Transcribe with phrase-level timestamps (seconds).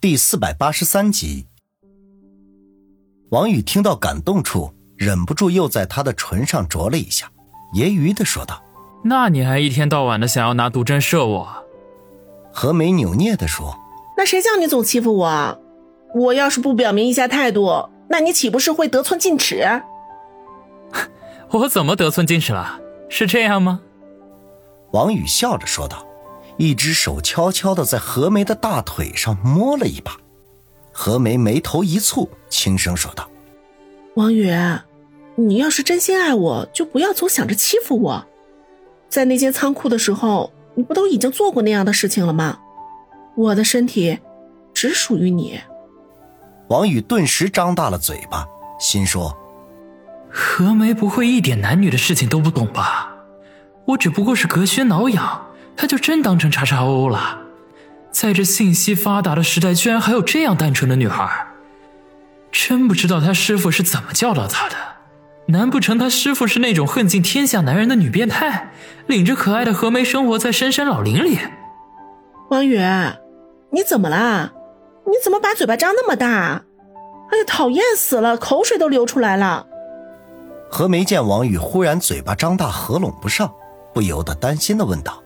[0.00, 1.44] 第四百八十三集，
[3.28, 7.30] 王宇听到感动处，忍不住又在他的唇上啄了一下，
[7.74, 8.62] 揶揄的说道
[9.04, 11.48] ：“那你还一天到晚的想要拿毒针射我？”
[12.50, 13.78] 何梅扭捏的说
[14.16, 15.60] ：“那谁叫你总欺负我？
[16.14, 19.82] 我要是不表明一下态度，那你岂不是会得寸进尺？”
[21.52, 22.80] 我怎么得寸进尺了？
[23.10, 23.82] 是这样吗？
[24.92, 26.06] 王宇笑着说道。
[26.60, 30.14] 一只手悄悄地在何梅的大腿上摸了一把，
[30.92, 33.26] 何梅眉头一蹙，轻声说道
[34.16, 34.54] ：“王宇，
[35.36, 38.26] 你要是真心爱我，就不要总想着欺负我。
[39.08, 42.58] 在那间仓库的时候，你不都已经做过那样的事情了吗？
[43.36, 44.18] 我的身体
[44.74, 45.58] 只属于你。”
[46.68, 48.46] 王宇顿时张大了嘴巴，
[48.78, 49.34] 心说
[50.30, 53.14] ：“何梅不会一点男女的事情都不懂吧？
[53.86, 57.38] 我只不过是隔靴挠痒。”他就真当成叉叉 O 了，
[58.10, 61.46] 在这信息发达的时代，居然还有这样单纯的女孩，
[62.52, 64.76] 真不知道他师傅是怎么教导他的。
[65.46, 68.70] 难不成他师傅是那种恨尽天下男人的女变态，
[69.06, 71.38] 领着可爱的何梅生活在深山老林里？
[72.50, 72.78] 王宇，
[73.72, 74.52] 你怎么啦？
[75.06, 76.62] 你怎么把嘴巴张那么大？
[77.32, 79.66] 哎呀，讨厌死了，口水都流出来了。
[80.70, 83.52] 何梅见王宇忽然嘴巴张大，合拢不上，
[83.92, 85.20] 不由得担心的问道。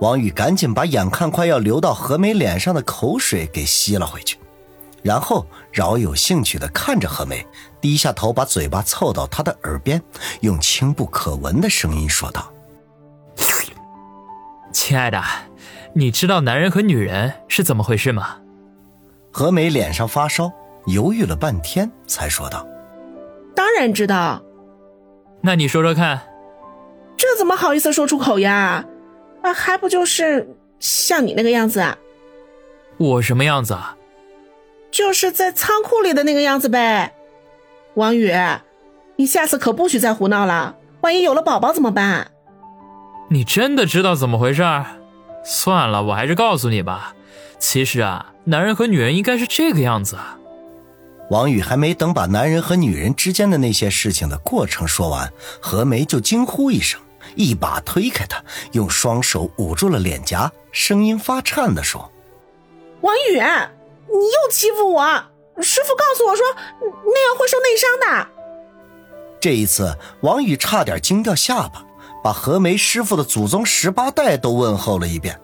[0.00, 4.38] 王宇赶紧把眼看快要流到何梅脸上的口水给吸了回去，
[5.02, 7.46] 然后饶有兴趣地看着何梅，
[7.80, 10.02] 低下头把嘴巴凑到她的耳边，
[10.40, 12.50] 用轻不可闻的声音说道
[14.72, 15.22] ：“亲爱的，
[15.94, 18.38] 你知道男人和女人是怎么回事吗？”
[19.30, 20.50] 何梅脸上发烧，
[20.86, 22.66] 犹豫了半天，才说道
[23.54, 24.42] ：“当然知道。”
[25.42, 26.22] 那你说说看。
[27.16, 28.84] 这怎么好意思说出口呀？
[29.42, 31.96] 啊，还不就是像你那个样子啊？
[32.98, 33.96] 我什么样子啊？
[34.90, 37.14] 就是在仓库里的那个样子呗。
[37.94, 38.32] 王宇，
[39.16, 42.30] 你下次可不许再胡闹了，万一有了宝宝怎么办？
[43.28, 44.62] 你真的知道怎么回事？
[45.44, 47.14] 算了，我还是告诉你吧。
[47.58, 50.16] 其实啊，男人和女人应该是这个样子。
[51.30, 57.00] 王宇还没等把男人和女人之间的那些事情的过程说完，何梅就惊呼一声。
[57.36, 58.42] 一把推开他，
[58.72, 62.10] 用双手捂住了脸颊，声音发颤地说
[63.02, 65.04] ：“王宇，你又欺负我！
[65.62, 66.44] 师傅告诉我说，
[66.80, 68.28] 那样会受内伤的。”
[69.40, 71.84] 这一次，王宇差点惊掉下巴，
[72.22, 75.40] 把何梅师傅的祖宗十八代都问候了一遍。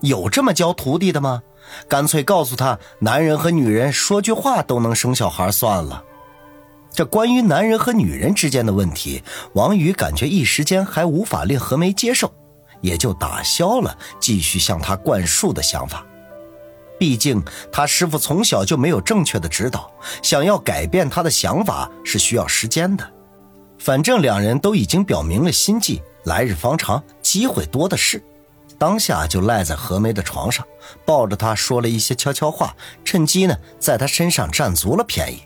[0.00, 1.42] 有这么教徒弟的吗？
[1.88, 6.02] 干脆告诉他，男人和女人说句话都能生小孩算了。
[6.92, 9.22] 这关于男人和女人之间的问题，
[9.54, 12.32] 王宇感觉一时间还无法令何梅接受，
[12.80, 16.04] 也就打消了继续向她灌输的想法。
[16.98, 17.42] 毕竟
[17.72, 19.90] 他师傅从小就没有正确的指导，
[20.22, 23.10] 想要改变他的想法是需要时间的。
[23.78, 28.22] 反正两人都已经表明了心迹，来日方长，机会多的是。
[28.76, 30.66] 当下就赖在何梅的床上，
[31.06, 35.40] 抱着她说了一些悄悄话，趁机呢在她身上占足了便宜。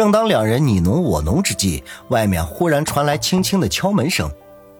[0.00, 4.32] 正当两人你侬我侬之际，外面忽然传来轻轻的敲门声，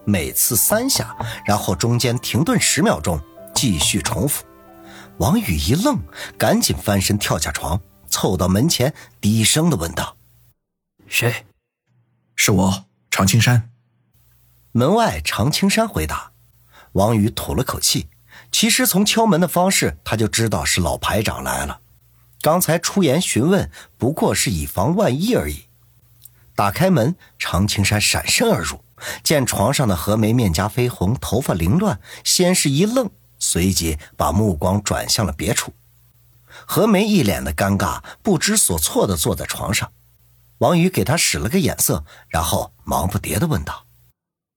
[0.03, 1.15] 每次三下，
[1.45, 3.21] 然后中间停顿十秒钟，
[3.53, 4.43] 继续重复。
[5.17, 5.99] 王宇一愣，
[6.39, 10.17] 赶紧翻身跳下床，凑到门前，低声的问道
[11.07, 11.45] ：“谁？
[12.35, 13.69] 是我，常青山。”
[14.73, 16.31] 门外，常青山回答。
[16.93, 18.07] 王宇吐了口气，
[18.51, 21.80] 其实从敲门的方式，他就知道是老排长来了。
[22.41, 25.65] 刚才出言询问，不过是以防万一而已。
[26.55, 28.83] 打开门，常青山闪身而入，
[29.23, 33.09] 见床上的何梅面颊绯红，头发凌乱，先是一愣，
[33.39, 35.73] 随即把目光转向了别处。
[36.65, 39.91] 何梅一脸的尴尬，不知所措的坐在床上。
[40.57, 43.85] 王宇给他使了个眼色，然后忙不迭的问道：“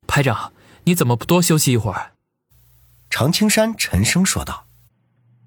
[0.07, 0.53] 排长，
[0.85, 2.13] 你怎么不多休息一会儿？”
[3.09, 4.67] 常青山沉声说道：“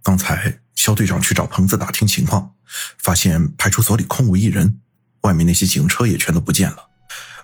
[0.01, 2.53] 刚才。”肖队长去找棚子打听情况，
[2.99, 4.79] 发现派出所里空无一人，
[5.21, 6.87] 外面那些警车也全都不见了。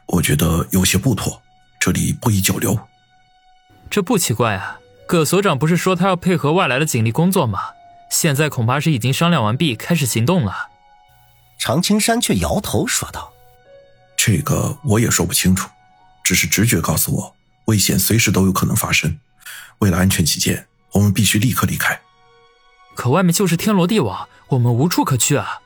[0.06, 1.42] 我觉得有些不妥，
[1.80, 2.80] 这里不宜久留。
[3.90, 7.60] 这不奇怪啊，葛所长不是说他要配合外来的警力工作吗？
[8.10, 10.70] 现在恐怕是已经商量完毕，开始行动了。
[11.58, 13.34] 常青山却摇头说道
[14.16, 15.68] ：“这个我也说不清楚，
[16.24, 17.36] 只是直觉告诉我，
[17.66, 19.20] 危险随时都有可能发生。
[19.80, 22.00] 为了安全起见，我们必须立刻离开。”
[22.96, 25.60] 可外面就是天罗地网，我们无处可去啊！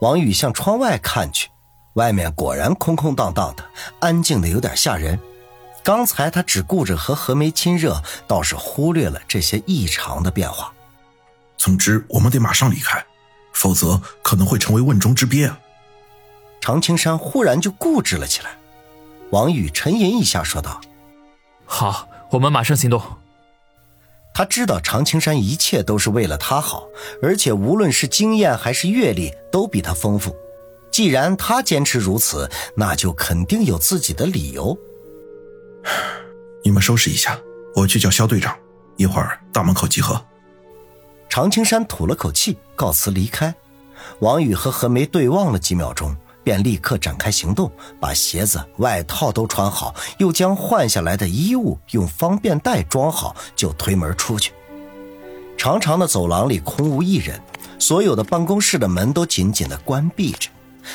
[0.00, 1.48] 王宇向窗外看去，
[1.94, 3.64] 外面果然空空荡荡的，
[4.00, 5.18] 安静的有点吓人。
[5.82, 10.72] 刚才他只顾着和何梅亲热，倒是忽略了这些异常的变化。
[11.56, 13.04] 总之，我们得马上离开，
[13.52, 15.58] 否则可能会成为瓮中之鳖啊！
[16.60, 18.50] 常青山忽然就固执了起来。
[19.30, 20.80] 王宇沉吟一下，说道
[21.66, 23.02] ：“好，我们马上行动。”
[24.38, 26.88] 他知道常青山一切都是为了他好，
[27.20, 30.32] 而且无论是经验还是阅历都比他丰富。
[30.92, 34.78] 既然他坚持如此，那就肯定有自己的理由。
[36.62, 37.36] 你们收拾一下，
[37.74, 38.56] 我去叫肖队长，
[38.96, 40.24] 一会儿大门口集合。
[41.28, 43.52] 常青山吐了口气，告辞离开。
[44.20, 46.16] 王宇和何梅对望了几秒钟。
[46.48, 54.54] 便立刻展开行动，把鞋子、外套都穿好，又将换下来的衣物用方便袋装好，就推门出去。
[55.58, 57.38] 长长的走廊里空无一人，
[57.78, 60.48] 所有的办公室的门都紧紧地关闭着。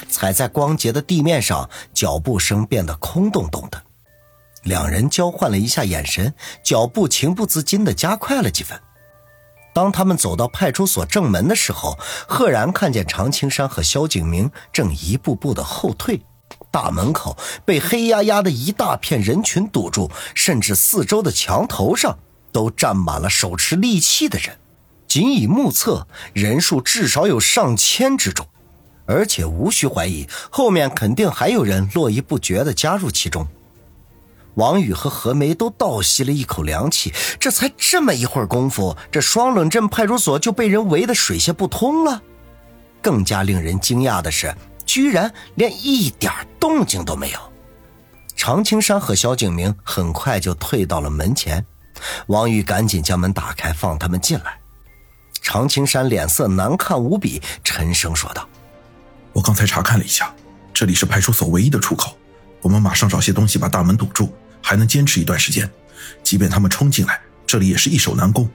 [0.10, 3.80] 踩在光洁的地面上，脚步声变得空洞洞的。
[4.64, 6.34] 两人交换了一下眼神，
[6.64, 8.76] 脚步情不自禁地加快了几分。
[9.74, 11.98] 当他们走到派出所正门的时候，
[12.28, 16.22] 赫然看见常青山和萧景明正一步步的后退，
[16.70, 17.36] 大门口
[17.66, 22.18] 被黑压压的一大片人群堵住，甚至四周的墙头上
[22.52, 24.58] 都站满了手持利器的人，
[25.08, 28.48] 仅以目测，人数至少有上千之众，
[29.08, 33.48] 而且无需怀疑，后面肯定还有人络绎不绝的加入其中。
[34.56, 42.22] 王宇和何梅都倒吸了一口凉气，这才这么一会儿功夫，这双冷镇派出所就被人围得水泄不通了。
[43.02, 44.56] 更加令人惊讶的是，
[44.86, 47.40] 居然连一点动静都没有。
[48.36, 51.66] 常青山和萧景明很快就退到了门前，
[52.28, 54.60] 王宇赶紧将门打开，放他们进来。
[55.42, 58.48] 常青山脸色难看无比，沉声说道
[59.34, 60.34] ：“我刚才查看了一下，
[60.74, 62.16] 这里是派出所唯一的出口，
[62.62, 64.34] 我们马上找些东西把大门堵住。”
[64.64, 65.70] 还能坚持一段时间，
[66.24, 68.50] 即便他们冲进来，这里也是易守难攻。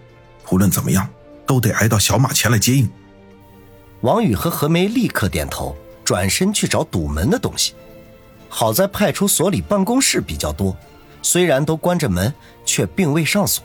[0.50, 1.08] 无论怎么样，
[1.46, 2.90] 都得挨到小马前来接应。
[4.00, 7.74] 王宇和何梅立刻点头，转身去找堵门的东西。
[8.48, 10.74] 好在派出所里办公室比较多，
[11.20, 12.32] 虽然都关着门，
[12.64, 13.62] 却并未上锁。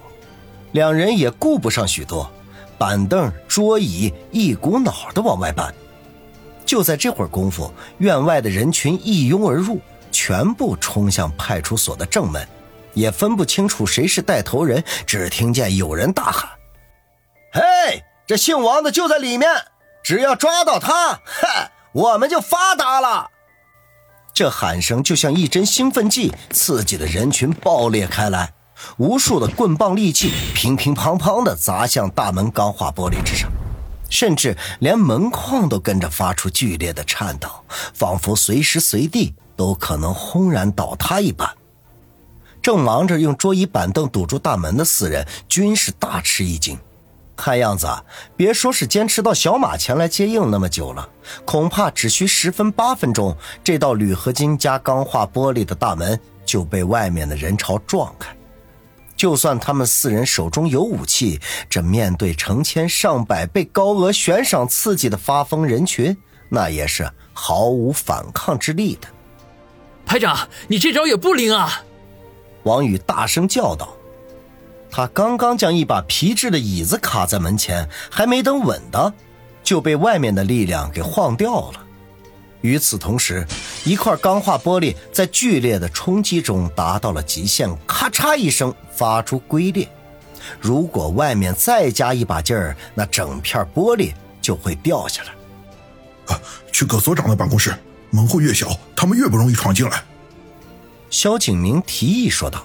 [0.74, 2.30] 两人也顾不上许多，
[2.78, 5.74] 板凳、桌椅一股脑的往外搬。
[6.66, 9.80] 就在这会儿功夫，院外的人群一拥而入。
[10.26, 12.48] 全部冲向派出所的正门，
[12.94, 16.50] 也分不清楚谁是带头人，只听见有人大喊
[17.52, 19.50] ：“嘿，这姓王的就在里面！
[20.02, 23.32] 只要抓到他，嗨， 我们就发达了！”
[24.34, 28.54] 这喊声就像一针兴奋剂，刺激的人群爆裂开来，
[28.96, 33.52] 无数的棍棒利器乒乒乓乓地砸向大门钢化玻璃之上，
[34.10, 37.50] 甚至连门框都跟着发出剧烈的颤抖，
[37.94, 39.36] 仿佛随时随地。
[39.56, 41.50] 都可能轰然倒塌一般。
[42.62, 46.80] 正忙着用桌椅板凳堵住大门的四人均是大吃一惊，
[47.36, 47.88] 看样子
[48.38, 51.10] 别说是坚持到小马前来接应那么久了，
[51.44, 58.34] 恐怕只需十分八分钟，这道铝合金加钢化玻璃的大门就被外面的人潮撞开。
[59.16, 61.40] 就算他们四人手中有武器，
[61.70, 66.16] 这面对成千上百被高额悬赏刺激的发疯人群，
[66.50, 69.08] 那也是毫无反抗之力的。
[70.14, 71.82] 排长，你这招也不灵啊！
[72.66, 73.98] 王宇大声叫道。
[74.92, 79.12] 他刚刚将一把皮质的椅子卡在门前，还没等稳当，
[79.64, 81.84] 就被外面的力量给晃掉了。
[82.62, 83.44] 与此同时，
[83.86, 89.90] 一块钢化玻璃在剧烈的冲击中达到了极限，咔嚓一声发出龟裂。
[90.62, 96.36] 如果外面再加一把劲儿，那整片玻璃就会掉下来。
[96.36, 96.40] 啊，
[96.72, 97.74] 去葛所长的办公室。
[98.14, 100.04] 门户越小，他们越不容易闯进来。
[101.10, 102.64] 萧景明提议说道：“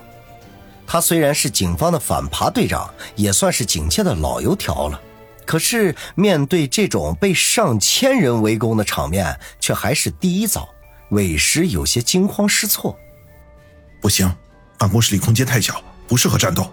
[0.87, 5.01] 他虽然是警方的反扒队长，也算是警界的老油条了，
[5.47, 10.69] 可是面对这种被上千人围攻的场面，却还是第一遭，
[11.13, 12.95] 委实有些惊慌失措。
[14.03, 14.31] 不行，
[14.77, 16.71] 办公室里空间太小，不适合战斗。”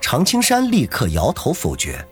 [0.00, 2.06] 常青山立刻摇头否决。